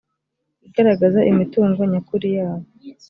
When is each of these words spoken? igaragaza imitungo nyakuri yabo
igaragaza 0.67 1.19
imitungo 1.31 1.79
nyakuri 1.91 2.27
yabo 2.37 2.67